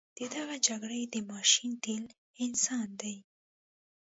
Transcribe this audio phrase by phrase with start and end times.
[0.17, 2.03] د دغه جګړې د ماشین تیل
[2.45, 3.15] انسان دی.